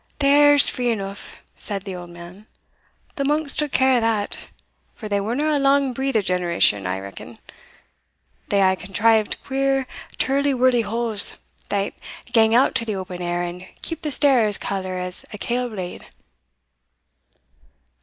[0.17, 2.47] "The air's free eneugh," said the old man;
[3.17, 4.35] "the monks took care o' that,
[4.95, 7.37] for they werena a lang breathed generation, I reckon;
[8.49, 9.85] they hae contrived queer
[10.17, 11.37] tirlie wirlie holes,
[11.69, 11.93] that
[12.31, 15.69] gang out to the open air, and keep the stair as caller as a kail
[15.69, 16.03] blade."